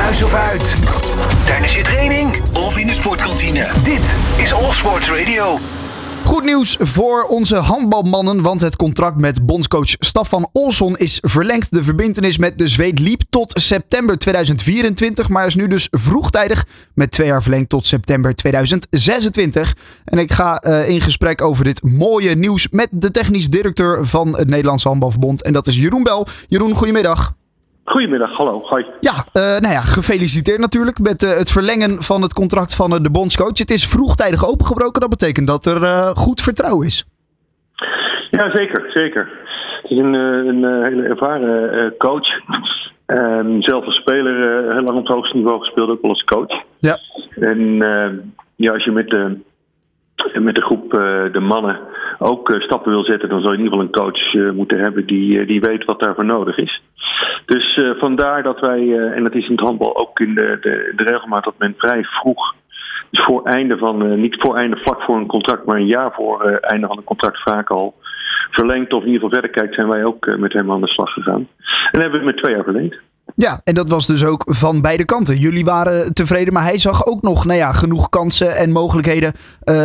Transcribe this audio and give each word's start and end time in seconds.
Thuis 0.00 0.22
of 0.22 0.34
uit. 0.34 0.76
Tijdens 1.44 1.74
je 1.74 1.82
training 1.82 2.42
of 2.52 2.78
in 2.78 2.86
de 2.86 2.92
sportkantine. 2.92 3.70
Dit 3.82 4.16
is 4.36 4.52
All 4.52 4.70
Sports 4.70 5.10
Radio. 5.10 5.58
Goed 6.24 6.44
nieuws 6.44 6.76
voor 6.80 7.22
onze 7.22 7.56
handbalmannen, 7.56 8.42
want 8.42 8.60
het 8.60 8.76
contract 8.76 9.16
met 9.16 9.46
bondscoach 9.46 9.88
Staffan 9.98 10.48
Olsson 10.52 10.96
is 10.96 11.18
verlengd. 11.22 11.70
De 11.70 11.82
verbintenis 11.82 12.38
met 12.38 12.58
de 12.58 12.68
Zweed 12.68 12.98
liep 12.98 13.22
tot 13.30 13.60
september 13.60 14.18
2024, 14.18 15.28
maar 15.28 15.46
is 15.46 15.54
nu 15.54 15.68
dus 15.68 15.88
vroegtijdig 15.90 16.66
met 16.94 17.10
twee 17.10 17.26
jaar 17.26 17.42
verlengd 17.42 17.68
tot 17.68 17.86
september 17.86 18.34
2026. 18.34 19.76
En 20.04 20.18
ik 20.18 20.32
ga 20.32 20.58
eh, 20.58 20.88
in 20.88 21.00
gesprek 21.00 21.42
over 21.42 21.64
dit 21.64 21.82
mooie 21.82 22.34
nieuws 22.34 22.68
met 22.70 22.88
de 22.90 23.10
technisch 23.10 23.50
directeur 23.50 24.06
van 24.06 24.36
het 24.36 24.48
Nederlandse 24.48 24.88
Handbalverbond. 24.88 25.42
En 25.42 25.52
dat 25.52 25.66
is 25.66 25.76
Jeroen 25.76 26.02
Bel. 26.02 26.26
Jeroen, 26.48 26.74
goedemiddag. 26.74 27.38
Goedemiddag, 27.90 28.36
hallo. 28.36 28.60
Hoi. 28.64 28.86
Ja, 29.00 29.12
eh, 29.32 29.60
nou 29.60 29.72
ja, 29.74 29.80
gefeliciteerd 29.80 30.58
natuurlijk 30.58 30.98
met 30.98 31.22
eh, 31.22 31.38
het 31.38 31.52
verlengen 31.52 32.02
van 32.02 32.22
het 32.22 32.32
contract 32.32 32.76
van 32.76 32.92
eh, 32.92 33.02
de 33.02 33.10
bondscoach. 33.10 33.58
Het 33.58 33.70
is 33.70 33.86
vroegtijdig 33.86 34.46
opengebroken. 34.46 35.00
Dat 35.00 35.10
betekent 35.10 35.46
dat 35.46 35.66
er 35.66 35.80
goed 36.16 36.40
vertrouwen 36.40 36.86
is. 36.86 37.04
Ja, 38.30 38.50
zeker, 38.56 38.90
zeker. 38.90 39.28
Het 39.82 39.90
is 39.90 39.98
een, 39.98 40.14
een, 40.14 40.82
hele 40.84 41.02
ervaren 41.02 41.96
coach. 41.96 42.28
Ehm, 43.06 43.60
zelf 43.60 43.84
als 43.84 43.96
speler 43.96 44.34
heel 44.72 44.82
lang 44.82 44.98
op 44.98 45.06
het 45.06 45.14
hoogste 45.14 45.36
niveau 45.36 45.58
gespeeld, 45.58 45.90
ook 45.90 46.02
wel 46.02 46.10
als 46.10 46.24
coach. 46.24 46.62
Ja. 46.78 46.98
En 47.40 47.76
ja, 48.56 48.72
als 48.72 48.84
je 48.84 48.90
met 48.90 49.08
de, 49.08 49.38
met 50.40 50.54
de 50.54 50.62
groep 50.62 50.90
de 51.32 51.40
mannen 51.40 51.80
ook 52.22 52.50
eh, 52.50 52.60
stappen 52.60 52.90
wil 52.90 53.04
zetten, 53.04 53.28
dan 53.28 53.40
zal 53.40 53.52
je 53.52 53.58
in 53.58 53.64
ieder 53.64 53.78
geval 53.78 53.86
een 53.86 54.02
coach 54.02 54.34
eh, 54.34 54.50
moeten 54.50 54.78
hebben 54.78 55.06
die, 55.06 55.40
eh, 55.40 55.46
die 55.46 55.60
weet 55.60 55.84
wat 55.84 56.00
daarvoor 56.00 56.24
nodig 56.24 56.56
is. 56.56 56.82
Dus 57.46 57.80
vandaar 57.98 58.42
dat 58.42 58.60
wij, 58.60 58.98
en 58.98 59.22
dat 59.22 59.34
is 59.34 59.44
in 59.44 59.56
het 59.56 59.66
handbal 59.66 59.96
ook 59.96 60.20
in 60.20 60.34
de, 60.34 60.58
de, 60.96 61.02
regelmaat, 61.04 61.44
dat 61.44 61.58
men 61.58 61.74
vrij 61.76 62.04
vroeg, 62.04 62.54
dus 63.10 63.24
voor 63.24 63.42
einde 63.44 63.78
van, 63.78 64.20
niet 64.20 64.36
voor 64.38 64.56
einde 64.56 64.76
vlak 64.76 65.02
voor 65.02 65.16
een 65.16 65.26
contract, 65.26 65.64
maar 65.64 65.76
een 65.76 65.86
jaar 65.86 66.12
voor 66.12 66.42
einde 66.44 66.86
van 66.86 66.96
een 66.96 67.04
contract 67.04 67.42
vaak 67.42 67.70
al 67.70 67.94
verlengd 68.50 68.92
of 68.92 69.02
in 69.02 69.06
ieder 69.06 69.20
geval 69.20 69.40
verder 69.40 69.50
kijkt, 69.60 69.74
zijn 69.74 69.88
wij 69.88 70.04
ook 70.04 70.36
met 70.38 70.52
hem 70.52 70.70
aan 70.70 70.80
de 70.80 70.88
slag 70.88 71.12
gegaan. 71.12 71.48
En 71.90 72.00
hebben 72.00 72.10
we 72.10 72.16
het 72.16 72.34
met 72.34 72.36
twee 72.36 72.54
jaar 72.54 72.64
verlengd. 72.64 72.96
Ja, 73.34 73.60
en 73.64 73.74
dat 73.74 73.88
was 73.88 74.06
dus 74.06 74.24
ook 74.24 74.42
van 74.46 74.80
beide 74.80 75.04
kanten. 75.04 75.36
Jullie 75.36 75.64
waren 75.64 76.14
tevreden, 76.14 76.52
maar 76.52 76.62
hij 76.62 76.78
zag 76.78 77.06
ook 77.06 77.22
nog 77.22 77.44
nou 77.44 77.58
ja, 77.58 77.72
genoeg 77.72 78.08
kansen 78.08 78.56
en 78.56 78.72
mogelijkheden 78.72 79.32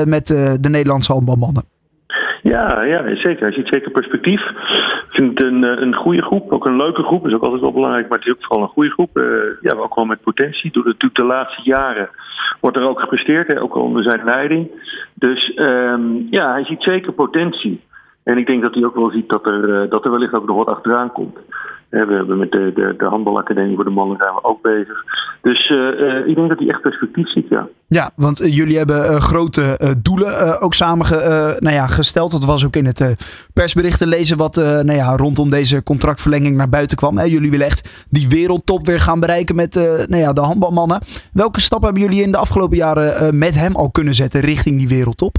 met 0.05 0.27
de 0.61 0.69
Nederlandse 0.69 1.11
handbalmannen. 1.11 1.74
Ja, 2.51 2.83
ja, 2.83 3.15
zeker. 3.15 3.41
Hij 3.41 3.51
ziet 3.51 3.67
zeker 3.67 3.91
perspectief. 3.91 4.41
Ik 4.41 5.05
vind 5.09 5.29
het 5.29 5.43
een, 5.43 5.63
eh, 5.63 5.81
een 5.81 5.95
goede 5.95 6.21
groep, 6.21 6.51
ook 6.51 6.65
een 6.65 6.75
leuke 6.75 7.03
groep. 7.03 7.27
is 7.27 7.33
ook 7.33 7.43
altijd 7.43 7.61
wel 7.61 7.71
belangrijk, 7.71 8.09
maar 8.09 8.17
het 8.17 8.27
is 8.27 8.33
ook 8.33 8.45
vooral 8.45 8.63
een 8.63 8.73
goede 8.73 8.89
groep. 8.89 9.17
Eh, 9.17 9.23
ja, 9.61 9.77
ook 9.77 9.95
wel 9.95 10.05
met 10.05 10.21
potentie. 10.21 10.71
Door 10.71 10.85
natuurlijk 10.85 11.15
de 11.15 11.23
laatste 11.23 11.61
jaren 11.63 12.09
wordt 12.59 12.77
er 12.77 12.89
ook 12.89 12.99
gepresteerd, 12.99 13.47
hè, 13.47 13.61
ook 13.61 13.75
onder 13.75 14.03
zijn 14.03 14.23
leiding. 14.23 14.71
Dus 15.13 15.53
ehm, 15.53 16.01
ja, 16.29 16.51
hij 16.51 16.63
ziet 16.65 16.83
zeker 16.83 17.13
potentie. 17.13 17.81
En 18.23 18.37
ik 18.37 18.47
denk 18.47 18.61
dat 18.61 18.73
hij 18.73 18.85
ook 18.85 18.95
wel 18.95 19.11
ziet 19.11 19.29
dat 19.29 19.45
er, 19.45 19.81
eh, 19.81 19.89
dat 19.89 20.05
er 20.05 20.11
wellicht 20.11 20.33
ook 20.33 20.47
nog 20.47 20.57
wat 20.57 20.75
achteraan 20.75 21.11
komt. 21.11 21.37
We 21.89 21.97
hebben 21.97 22.37
met 22.37 22.51
de, 22.51 22.71
de, 22.75 22.93
de 22.97 23.05
handbalacademie 23.05 23.75
voor 23.75 23.83
de 23.83 23.89
mannen 23.89 24.17
zijn 24.17 24.33
we 24.33 24.43
ook 24.43 24.61
bezig. 24.61 25.03
Dus 25.45 25.69
eh, 25.69 25.77
eh, 25.77 26.27
ik 26.27 26.35
denk 26.35 26.49
dat 26.49 26.59
hij 26.59 26.67
echt 26.67 26.81
perspectief 26.81 27.31
ziet, 27.31 27.47
ja. 27.49 27.67
Ja, 27.87 28.11
want 28.15 28.39
eh, 28.39 28.55
jullie 28.55 28.77
hebben 28.77 29.21
grote 29.21 29.95
doelen 30.01 30.61
ook 30.61 30.73
samen 30.73 31.05
nou 31.59 31.75
ja, 31.75 31.87
gesteld. 31.87 32.31
Dat 32.31 32.45
was 32.45 32.65
ook 32.65 32.75
in 32.75 32.85
het 32.85 33.15
persbericht 33.53 33.99
te 33.99 34.07
lezen 34.07 34.37
wat 34.37 34.55
nou 34.55 34.93
ja, 34.93 35.15
rondom 35.15 35.49
deze 35.49 35.83
contractverlenging 35.83 36.55
naar 36.55 36.69
buiten 36.69 36.97
kwam. 36.97 37.19
Jullie 37.19 37.51
willen 37.51 37.65
echt 37.65 38.05
die 38.09 38.27
wereldtop 38.27 38.85
weer 38.85 38.99
gaan 38.99 39.19
bereiken 39.19 39.55
met 39.55 39.75
nou 40.09 40.21
ja, 40.21 40.33
de 40.33 40.41
handbalmannen. 40.41 41.01
Welke 41.33 41.61
stappen 41.61 41.89
hebben 41.89 42.07
jullie 42.07 42.25
in 42.25 42.31
de 42.31 42.37
afgelopen 42.37 42.77
jaren 42.77 43.37
met 43.37 43.59
hem 43.59 43.75
al 43.75 43.91
kunnen 43.91 44.13
zetten 44.13 44.41
richting 44.41 44.77
die 44.77 44.87
wereldtop? 44.87 45.37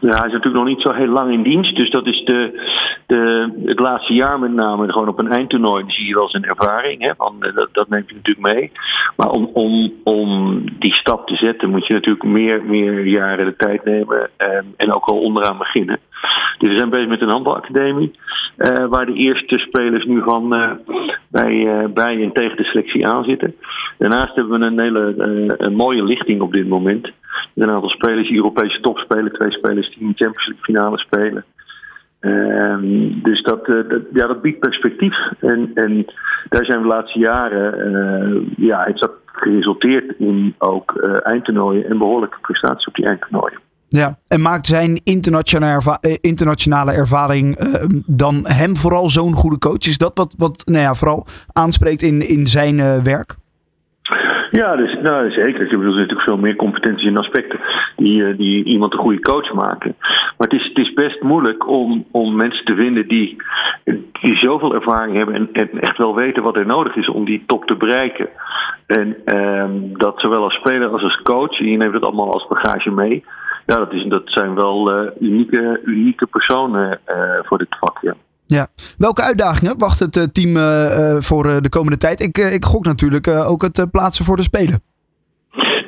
Ja, 0.00 0.08
hij 0.08 0.26
is 0.26 0.32
natuurlijk 0.32 0.54
nog 0.54 0.64
niet 0.64 0.80
zo 0.80 0.92
heel 0.92 1.08
lang 1.08 1.32
in 1.32 1.42
dienst. 1.42 1.76
Dus 1.76 1.90
dat 1.90 2.06
is 2.06 2.24
de, 2.24 2.60
de, 3.06 3.52
het 3.64 3.78
laatste 3.80 4.12
jaar 4.12 4.38
met 4.38 4.52
name. 4.52 4.92
Gewoon 4.92 5.08
op 5.08 5.18
een 5.18 5.32
eindtoernooi 5.32 5.84
zie 5.86 6.06
je 6.06 6.14
wel 6.14 6.28
zijn 6.28 6.44
ervaring. 6.44 7.02
Hè, 7.02 7.12
van, 7.16 7.42
eh, 7.42 7.66
dat, 7.72 7.88
neemt 7.88 8.08
je 8.08 8.14
natuurlijk 8.14 8.54
mee. 8.54 8.72
Maar 9.16 9.30
om, 9.30 9.50
om, 9.52 9.92
om 10.04 10.60
die 10.78 10.94
stap 10.94 11.26
te 11.26 11.36
zetten 11.36 11.70
moet 11.70 11.86
je 11.86 11.92
natuurlijk 11.92 12.24
meer, 12.24 12.62
meer 12.64 13.06
jaren 13.06 13.46
de 13.46 13.56
tijd 13.56 13.84
nemen. 13.84 14.30
En, 14.36 14.74
en 14.76 14.94
ook 14.94 15.04
al 15.04 15.20
onderaan 15.20 15.58
beginnen. 15.58 15.98
Dus 16.58 16.70
we 16.70 16.78
zijn 16.78 16.90
bezig 16.90 17.08
met 17.08 17.20
een 17.20 17.28
handbalacademie. 17.28 18.18
eh, 18.56 18.86
waar 18.88 19.06
de 19.06 19.14
eerste 19.14 19.58
spelers 19.58 20.04
nu 20.04 20.22
van 20.22 20.54
eh, 20.54 20.70
bij, 21.28 21.86
bij 21.94 22.22
en 22.22 22.32
tegen 22.32 22.56
de 22.56 22.64
selectie 22.64 23.06
aan 23.06 23.24
zitten. 23.24 23.54
Daarnaast 23.98 24.34
hebben 24.34 24.60
we 24.60 24.66
een 24.66 24.80
hele 24.80 25.14
een 25.58 25.74
mooie 25.74 26.04
lichting 26.04 26.40
op 26.40 26.52
dit 26.52 26.68
moment. 26.68 27.12
Een 27.56 27.70
aantal 27.70 27.88
spelers 27.88 28.28
die 28.28 28.36
Europese 28.36 28.80
top 28.80 28.98
spelen. 28.98 29.32
Twee 29.32 29.50
spelers 29.50 29.88
die 29.88 30.00
in 30.00 30.08
de 30.08 30.24
Champions 30.24 30.46
League 30.46 30.64
finale 30.64 30.98
spelen. 30.98 31.44
Ehm, 32.20 33.22
dus 33.22 33.42
dat, 33.42 33.68
eh, 33.68 33.88
dat, 33.88 34.02
ja, 34.12 34.26
dat 34.26 34.42
biedt 34.42 34.58
perspectief. 34.58 35.14
En, 35.40 35.70
en 35.74 36.04
daar 36.48 36.64
zijn 36.64 36.78
we 36.78 36.88
de 36.88 36.94
laatste 36.94 37.18
jaren, 37.18 37.94
eh, 37.94 38.42
ja, 38.56 38.82
heeft 38.84 39.00
dat 39.00 39.12
geresulteerd 39.24 40.14
in 40.18 40.54
ook 40.58 40.92
eh, 40.92 41.10
eindtoernooien 41.22 41.88
en 41.88 41.98
behoorlijke 41.98 42.38
prestaties 42.40 42.86
op 42.86 42.94
die 42.94 43.06
eindtoernooien. 43.06 43.58
Ja, 43.88 44.18
en 44.28 44.40
maakt 44.40 44.66
zijn 44.66 45.00
internationale, 45.04 45.98
internationale 46.20 46.92
ervaring 46.92 47.56
eh, 47.56 47.84
dan 48.06 48.46
hem 48.46 48.76
vooral 48.76 49.08
zo'n 49.08 49.34
goede 49.34 49.58
coach? 49.58 49.86
Is 49.86 49.98
dat 49.98 50.10
wat, 50.14 50.34
wat 50.38 50.62
nou 50.66 50.82
ja, 50.82 50.94
vooral 50.94 51.26
aanspreekt 51.52 52.02
in, 52.02 52.28
in 52.28 52.46
zijn 52.46 53.02
werk? 53.02 53.36
Ja, 54.50 54.76
dus, 54.76 54.96
nou, 55.02 55.30
zeker. 55.30 55.62
Ik 55.62 55.68
bedoel, 55.68 55.84
er 55.84 55.90
natuurlijk 55.90 56.20
veel 56.20 56.36
meer 56.36 56.56
competenties 56.56 57.06
en 57.06 57.16
aspecten 57.16 57.60
die, 57.96 58.24
eh, 58.24 58.36
die 58.36 58.64
iemand 58.64 58.92
een 58.92 58.98
goede 58.98 59.20
coach 59.20 59.52
maken. 59.52 59.94
Maar 59.98 60.48
het 60.48 60.52
is, 60.52 60.64
het 60.64 60.78
is 60.78 60.92
best 60.92 61.22
moeilijk 61.22 61.68
om, 61.68 62.04
om 62.10 62.36
mensen 62.36 62.64
te 62.64 62.74
vinden 62.74 63.08
die, 63.08 63.36
die 64.20 64.36
zoveel 64.36 64.74
ervaring 64.74 65.16
hebben 65.16 65.34
en, 65.34 65.48
en 65.52 65.80
echt 65.80 65.98
wel 65.98 66.14
weten 66.14 66.42
wat 66.42 66.56
er 66.56 66.66
nodig 66.66 66.96
is 66.96 67.08
om 67.08 67.24
die 67.24 67.44
top 67.46 67.66
te 67.66 67.74
bereiken. 67.74 68.28
En 68.86 69.16
ehm, 69.24 69.70
dat 69.92 70.20
zowel 70.20 70.42
als 70.42 70.54
speler 70.54 70.88
als 70.88 71.02
als 71.02 71.22
coach, 71.22 71.60
en 71.60 71.70
je 71.70 71.76
neemt 71.76 71.94
het 71.94 72.02
allemaal 72.02 72.32
als 72.32 72.46
bagage 72.46 72.90
mee. 72.90 73.24
Ja, 73.66 73.76
dat, 73.76 73.92
is, 73.92 74.04
dat 74.04 74.22
zijn 74.24 74.54
wel 74.54 74.92
eh, 74.92 75.10
unieke, 75.20 75.80
unieke 75.84 76.26
personen 76.26 77.00
eh, 77.04 77.38
voor 77.42 77.58
dit 77.58 77.76
vak, 77.80 77.98
ja. 78.00 78.14
Ja. 78.46 78.66
Welke 78.98 79.22
uitdagingen 79.22 79.78
wacht 79.78 79.98
het 79.98 80.16
eh, 80.16 80.22
team 80.22 80.56
eh, 80.56 81.10
eh, 81.16 81.20
voor 81.22 81.42
de 81.62 81.68
komende 81.68 81.96
tijd? 81.98 82.20
Ik, 82.20 82.38
ik 82.38 82.64
gok 82.64 82.84
natuurlijk 82.84 83.28
ook 83.28 83.62
het 83.62 83.86
plaatsen 83.90 84.24
voor 84.24 84.36
de 84.36 84.42
Spelen. 84.42 84.80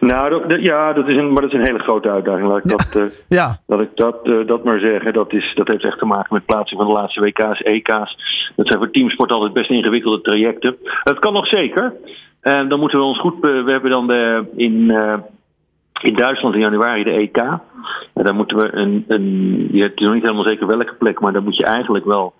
Nou, 0.00 0.30
dat, 0.30 0.48
dat- 0.50 0.60
ja, 0.62 0.92
dat 0.92 1.08
is 1.08 1.14
een, 1.14 1.32
maar 1.32 1.42
dat 1.42 1.52
is 1.52 1.58
een 1.58 1.66
hele 1.66 1.78
grote 1.78 2.10
uitdaging. 2.10 2.48
Laat 2.48 2.58
ik, 2.58 2.64
Ja. 2.70 2.76
dat, 2.76 3.24
Ja, 3.38 3.60
dat, 3.66 3.80
ik 3.80 3.88
dat, 3.94 4.24
dat 4.46 4.64
maar 4.64 4.78
zeggen. 4.78 5.12
Dat, 5.12 5.32
is, 5.32 5.52
dat 5.54 5.68
heeft 5.68 5.84
echt 5.84 5.98
te 5.98 6.04
maken 6.04 6.34
met 6.34 6.46
plaatsing 6.46 6.80
van 6.80 6.88
de 6.88 6.94
laatste 6.96 7.20
WK's, 7.20 7.60
EK's. 7.62 8.18
Dat 8.56 8.66
zijn 8.66 8.78
voor 8.78 8.90
teamsport 8.90 9.30
altijd 9.30 9.52
best 9.52 9.70
ingewikkelde 9.70 10.20
trajecten. 10.20 10.76
Het 11.02 11.18
kan 11.18 11.32
nog 11.32 11.46
zeker. 11.46 11.92
En 12.40 12.68
dan 12.68 12.80
moeten 12.80 12.98
we 12.98 13.04
ons 13.04 13.20
goed. 13.20 13.34
we 13.40 13.70
hebben 13.70 13.90
dan 13.90 14.06
de, 14.06 14.44
in, 14.56 14.90
in 16.02 16.14
Duitsland 16.14 16.54
in 16.54 16.60
januari 16.60 17.04
de 17.04 17.10
EK. 17.10 17.36
En 18.14 18.24
daar 18.24 18.34
moeten 18.34 18.56
we 18.56 18.72
een. 18.74 19.04
een 19.08 19.68
je 19.72 19.82
hebt 19.82 20.00
nog 20.00 20.12
niet 20.14 20.22
helemaal 20.22 20.44
zeker 20.46 20.66
welke 20.66 20.94
plek, 20.98 21.20
maar 21.20 21.32
dan 21.32 21.44
moet 21.44 21.56
je 21.56 21.64
eigenlijk 21.64 22.04
wel 22.04 22.34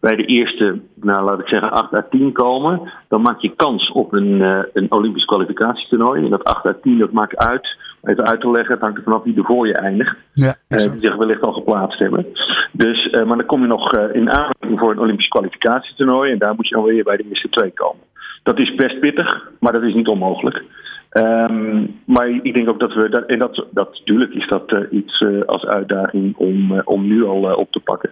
bij 0.00 0.16
de 0.16 0.24
eerste, 0.24 0.80
nou 0.94 1.24
laat 1.24 1.40
ik 1.40 1.48
zeggen, 1.48 1.70
8 1.70 1.94
à 1.94 2.06
10 2.10 2.32
komen, 2.32 2.92
dan 3.08 3.22
maak 3.22 3.40
je 3.40 3.54
kans 3.56 3.92
op 3.92 4.12
een, 4.12 4.42
eh, 4.42 4.62
een 4.72 4.86
Olympisch 4.92 5.24
kwalificatietoernooi. 5.24 6.24
En 6.24 6.30
dat 6.30 6.44
8 6.44 6.66
à 6.66 6.74
10, 6.82 6.98
dat 6.98 7.12
maakt 7.12 7.36
uit, 7.36 7.76
even 8.02 8.26
uit 8.26 8.40
te 8.40 8.50
leggen, 8.50 8.72
het 8.72 8.82
hangt 8.82 8.96
er 8.96 9.02
vanaf 9.02 9.22
wie 9.22 9.36
er 9.36 9.44
voor 9.44 9.66
je 9.66 9.74
eindigt. 9.74 10.16
ja 10.32 10.54
exact. 10.68 10.92
die 10.92 11.00
zich 11.00 11.16
wellicht 11.16 11.42
al 11.42 11.52
geplaatst 11.52 11.98
hebben. 11.98 12.26
Dus, 12.72 13.10
eh, 13.10 13.24
maar 13.24 13.36
dan 13.36 13.46
kom 13.46 13.60
je 13.60 13.66
nog 13.66 13.92
in 13.92 14.30
aanmerking 14.30 14.78
voor 14.78 14.90
een 14.90 15.00
Olympisch 15.00 15.28
kwalificatietoernooi. 15.28 16.32
En 16.32 16.38
daar 16.38 16.54
moet 16.54 16.68
je 16.68 16.74
dan 16.74 16.84
weer 16.84 17.04
bij 17.04 17.16
de 17.16 17.28
eerste 17.28 17.48
twee 17.48 17.70
komen. 17.70 18.02
Dat 18.42 18.58
is 18.58 18.74
best 18.74 19.00
pittig, 19.00 19.48
maar 19.60 19.72
dat 19.72 19.82
is 19.82 19.94
niet 19.94 20.08
onmogelijk. 20.08 20.64
Ehm, 21.10 21.86
maar 22.04 22.28
ik 22.42 22.54
denk 22.54 22.68
ook 22.68 22.80
dat 22.80 22.94
we, 22.94 23.08
dat, 23.08 23.26
en 23.26 23.38
dat, 23.38 23.66
dat 23.70 23.90
natuurlijk 23.98 24.34
is 24.34 24.48
dat 24.48 24.72
eh, 24.72 24.80
iets 24.90 25.20
eh, 25.20 25.42
als 25.46 25.64
uitdaging 25.66 26.36
om, 26.36 26.72
eh, 26.72 26.80
om 26.84 27.06
nu 27.06 27.24
al 27.24 27.54
op 27.54 27.72
te 27.72 27.80
pakken. 27.80 28.10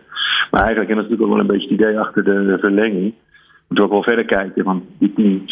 Maar 0.50 0.60
eigenlijk, 0.60 0.90
en 0.90 0.96
dat 0.96 1.04
is 1.04 1.10
natuurlijk 1.10 1.22
ook 1.22 1.30
wel 1.36 1.40
een 1.40 1.58
beetje 1.58 1.74
het 1.74 1.80
idee 1.80 1.98
achter 2.00 2.24
de 2.24 2.56
verlenging, 2.60 3.14
moeten 3.68 3.76
we 3.76 3.82
ook 3.82 3.90
wel 3.90 4.02
verder 4.02 4.24
kijken. 4.24 4.64
Want 4.64 4.82
die 4.98 5.44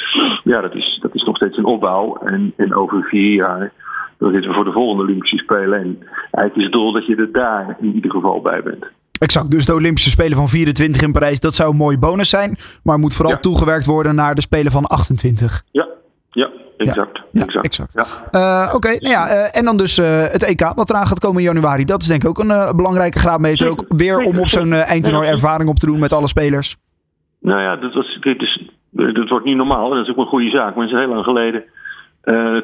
ja, 0.44 0.60
dat 0.60 0.74
is, 0.74 0.98
dat 1.02 1.14
is 1.14 1.22
nog 1.22 1.36
steeds 1.36 1.56
een 1.56 1.64
opbouw. 1.64 2.16
En, 2.16 2.52
en 2.56 2.74
over 2.74 3.02
vier 3.02 3.32
jaar, 3.34 3.72
dan 4.18 4.32
zitten 4.32 4.50
we 4.50 4.56
voor 4.56 4.64
de 4.64 4.72
volgende 4.72 5.02
Olympische 5.02 5.36
Spelen. 5.38 5.78
En 5.80 5.98
eigenlijk 6.20 6.56
is 6.56 6.62
het 6.62 6.72
doel 6.72 6.92
dat 6.92 7.06
je 7.06 7.16
er 7.16 7.32
daar 7.32 7.76
in 7.80 7.94
ieder 7.94 8.10
geval 8.10 8.40
bij 8.40 8.62
bent. 8.62 8.84
Exact. 9.18 9.50
Dus 9.50 9.66
de 9.66 9.74
Olympische 9.74 10.10
Spelen 10.10 10.36
van 10.36 10.48
24 10.48 11.02
in 11.02 11.12
Parijs, 11.12 11.40
dat 11.40 11.54
zou 11.54 11.70
een 11.70 11.76
mooie 11.76 11.98
bonus 11.98 12.28
zijn. 12.30 12.56
Maar 12.82 12.98
moet 12.98 13.14
vooral 13.14 13.34
Ja. 13.34 13.40
toegewerkt 13.40 13.86
worden 13.86 14.14
naar 14.14 14.34
de 14.34 14.40
Spelen 14.40 14.72
van 14.72 14.84
28. 14.86 15.62
Ja, 15.70 15.82
ja, 15.82 15.86
exact. 16.76 17.22
Ja, 17.32 17.42
exact. 17.42 17.64
exact. 17.64 17.92
Ja. 17.94 18.66
Eh, 18.66 18.74
Oké, 18.74 18.88
nou 18.88 19.08
ja, 19.08 19.26
eh, 19.26 19.58
en 19.58 19.64
dan 19.64 19.76
dus 19.76 19.98
eh, 19.98 20.22
het 20.22 20.42
EK 20.42 20.72
wat 20.74 20.90
eraan 20.90 21.06
gaat 21.06 21.18
komen 21.18 21.38
in 21.38 21.46
januari. 21.46 21.84
Dat 21.84 22.02
is 22.02 22.08
denk 22.08 22.22
ik 22.22 22.28
ook 22.28 22.38
een 22.38 22.76
belangrijke 22.76 23.18
graadmeter. 23.18 23.68
Ook 23.68 23.84
weer 23.88 24.18
om 24.18 24.38
op 24.38 24.48
zo'n 24.48 24.72
eindtoernooi 24.72 25.28
ervaring 25.28 25.68
op 25.68 25.76
te 25.76 25.86
doen 25.86 25.98
met 25.98 26.12
alle 26.12 26.28
spelers. 26.28 26.76
Nou 27.40 27.60
ja, 27.60 27.76
dat 27.76 27.94
was, 27.94 28.18
dit 28.20 28.42
is 28.42 28.70
Dat 28.90 29.28
wordt 29.28 29.44
niet 29.44 29.56
normaal, 29.56 29.90
dat 29.90 30.04
is 30.04 30.10
ook 30.10 30.16
een 30.16 30.26
goede 30.26 30.50
zaak. 30.50 30.76
Mensen 30.76 30.98
heel 30.98 31.08
lang 31.08 31.24
geleden 31.24 31.64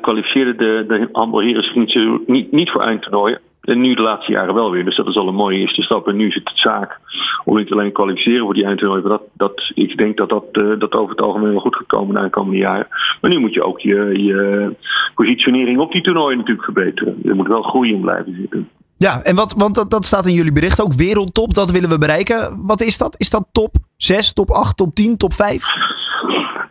kwalificeerden 0.01 0.57
de, 0.57 0.85
de 0.89 1.09
handbalheren 1.13 2.23
niet, 2.27 2.53
niet 2.53 2.71
voor 2.71 2.83
eindtoernooien. 2.83 3.41
En 3.63 3.81
nu 3.81 3.95
de 3.95 4.03
laatste 4.03 4.33
jaren 4.33 4.55
wel 4.55 4.71
weer. 4.71 4.85
Dus 4.85 4.97
dat 4.97 5.07
is 5.07 5.17
al 5.17 5.29
een 5.29 5.35
mooie 5.35 5.59
eerste 5.59 5.83
stap. 5.83 6.09
En 6.09 6.17
nu 6.17 6.27
is 6.27 6.35
het 6.35 6.51
zaak 6.55 7.01
om 7.45 7.57
niet 7.57 7.73
alleen 7.73 7.87
te 7.87 7.93
kwalificeren 7.93 8.45
voor 8.45 8.55
die 8.55 8.65
eindtoernooi. 8.65 9.03
Dat, 9.03 9.23
dat, 9.33 9.71
ik 9.75 9.97
denk 9.97 10.17
dat 10.17 10.29
dat, 10.29 10.45
uh, 10.53 10.79
dat 10.79 10.93
over 10.93 11.11
het 11.11 11.25
algemeen 11.25 11.51
wel 11.51 11.61
goed 11.61 11.77
gaat 11.77 11.87
komen 11.87 12.15
de 12.15 12.21
aankomende 12.21 12.59
jaren. 12.59 12.87
Maar 13.21 13.31
nu 13.31 13.39
moet 13.39 13.55
je 13.55 13.65
ook 13.65 13.81
je, 13.81 14.23
je 14.23 14.71
positionering 15.15 15.81
op 15.81 15.93
die 15.93 16.03
toernooien 16.03 16.39
natuurlijk 16.39 16.65
verbeteren. 16.65 17.19
Er 17.25 17.35
moet 17.35 17.49
wel 17.49 17.63
groei 17.63 17.93
in 17.93 18.01
blijven 18.01 18.35
zitten. 18.41 18.69
Ja, 18.97 19.23
en 19.23 19.35
wat, 19.35 19.55
want 19.57 19.75
dat, 19.75 19.91
dat 19.91 20.05
staat 20.05 20.27
in 20.27 20.35
jullie 20.35 20.53
bericht 20.53 20.81
ook. 20.81 20.93
Wereldtop, 20.93 21.55
dat 21.55 21.71
willen 21.71 21.89
we 21.89 21.99
bereiken. 21.99 22.67
Wat 22.67 22.81
is 22.81 22.99
dat? 22.99 23.15
Is 23.19 23.31
dat 23.31 23.47
top 23.53 23.75
6, 23.97 24.33
top 24.33 24.51
8, 24.51 24.77
top 24.77 24.95
10, 24.95 25.17
top 25.17 25.33
5? 25.33 25.65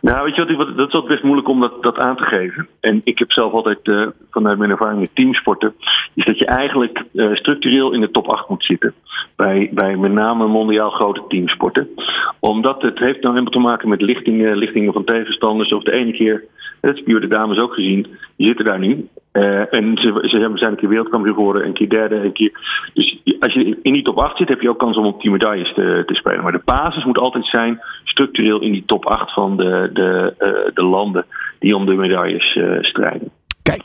Nou, 0.02 0.24
weet 0.24 0.34
je 0.34 0.56
wat, 0.56 0.76
dat 0.76 0.88
is 0.88 0.94
altijd 0.94 1.12
best 1.12 1.22
moeilijk 1.22 1.48
om 1.48 1.60
dat, 1.60 1.82
dat 1.82 1.98
aan 1.98 2.16
te 2.16 2.22
geven. 2.22 2.68
En 2.80 3.00
ik 3.04 3.18
heb 3.18 3.32
zelf 3.32 3.52
altijd 3.52 3.78
uh, 3.82 4.06
vanuit 4.30 4.58
mijn 4.58 4.70
ervaring 4.70 5.00
met 5.00 5.14
teamsporten, 5.14 5.74
is 6.14 6.24
dat 6.24 6.38
je 6.38 6.46
eigenlijk 6.46 7.04
uh, 7.12 7.34
structureel 7.34 7.92
in 7.92 8.00
de 8.00 8.10
top 8.10 8.28
8 8.28 8.48
moet 8.48 8.64
zitten. 8.64 8.94
Bij, 9.36 9.70
bij 9.72 9.96
met 9.96 10.12
name 10.12 10.46
mondiaal 10.46 10.90
grote 10.90 11.24
teamsporten. 11.28 11.88
Omdat 12.50 12.82
het 12.82 12.98
heeft 12.98 13.22
nou 13.22 13.34
helemaal 13.34 13.52
te 13.52 13.58
maken 13.58 13.88
met 13.88 14.00
lichtingen, 14.00 14.56
lichtingen 14.56 14.92
van 14.92 15.04
tegenstanders. 15.04 15.72
Of 15.72 15.82
de 15.82 15.92
ene 15.92 16.12
keer, 16.12 16.44
dat 16.80 16.96
is 16.96 17.04
de 17.04 17.28
dames 17.28 17.58
ook 17.58 17.74
gezien, 17.74 18.06
die 18.36 18.46
zitten 18.46 18.64
daar 18.64 18.78
nu. 18.78 19.08
Uh, 19.32 19.74
en 19.74 19.96
ze, 19.96 20.18
ze 20.22 20.52
zijn 20.54 20.70
een 20.70 20.76
keer 20.76 20.88
wereldkampioen 20.88 21.34
geworden, 21.34 21.64
een 21.64 21.72
keer 21.72 21.88
derde, 21.88 22.16
een 22.16 22.32
keer. 22.32 22.52
Dus 22.94 23.20
als 23.40 23.52
je 23.52 23.78
in 23.82 23.92
die 23.92 24.02
top 24.02 24.18
8 24.18 24.36
zit, 24.36 24.48
heb 24.48 24.60
je 24.60 24.68
ook 24.68 24.78
kans 24.78 24.96
om 24.96 25.06
op 25.06 25.22
die 25.22 25.30
medailles 25.30 25.74
te, 25.74 26.02
te 26.06 26.14
spelen. 26.14 26.42
Maar 26.42 26.52
de 26.52 26.62
basis 26.64 27.04
moet 27.04 27.18
altijd 27.18 27.46
zijn 27.46 27.80
structureel 28.04 28.60
in 28.60 28.72
die 28.72 28.84
top 28.86 29.06
8 29.06 29.32
van 29.32 29.56
de, 29.56 29.90
de, 29.92 30.34
uh, 30.38 30.74
de 30.74 30.84
landen 30.84 31.24
die 31.58 31.76
om 31.76 31.86
de 31.86 31.94
medailles 31.94 32.54
uh, 32.54 32.82
strijden. 32.82 33.31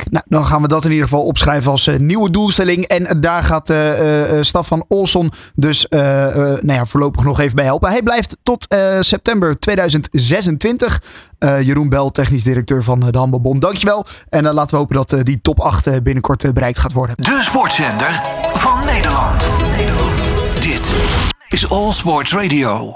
Nou, 0.09 0.25
dan 0.27 0.45
gaan 0.45 0.61
we 0.61 0.67
dat 0.67 0.85
in 0.85 0.91
ieder 0.91 1.07
geval 1.07 1.25
opschrijven 1.25 1.71
als 1.71 1.87
uh, 1.87 1.97
nieuwe 1.97 2.29
doelstelling. 2.31 2.85
En 2.85 3.21
daar 3.21 3.43
gaat 3.43 3.69
uh, 3.69 4.31
uh, 4.31 4.41
Staffan 4.41 4.85
Olsson 4.87 5.31
dus 5.55 5.85
nou 5.89 6.73
ja, 6.73 6.85
voorlopig 6.85 7.23
nog 7.23 7.39
even 7.39 7.55
bij 7.55 7.65
helpen. 7.65 7.89
Hij 7.89 8.01
blijft 8.01 8.37
tot 8.43 8.67
september 8.99 9.59
2026. 9.59 11.01
Jeroen 11.39 11.89
Bel, 11.89 12.11
technisch 12.11 12.43
directeur 12.43 12.83
van 12.83 12.99
de 12.99 13.17
Handbalbond. 13.17 13.61
Dankjewel. 13.61 14.05
En 14.29 14.43
laten 14.43 14.69
we 14.71 14.77
hopen 14.77 14.95
dat 14.95 15.25
die 15.25 15.41
top 15.41 15.59
8 15.59 16.03
binnenkort 16.03 16.53
bereikt 16.53 16.79
gaat 16.79 16.93
worden. 16.93 17.15
De 17.17 17.39
sportzender 17.41 18.21
van 18.53 18.85
Nederland. 18.85 19.47
Dit 20.59 20.95
is 21.49 21.69
All 21.69 21.91
Sports 21.91 22.33
Radio. 22.33 22.95